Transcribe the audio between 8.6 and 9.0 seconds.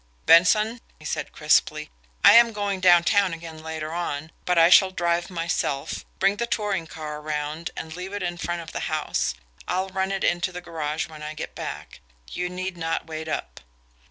of the